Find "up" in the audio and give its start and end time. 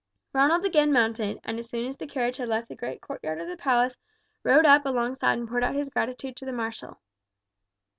4.65-4.83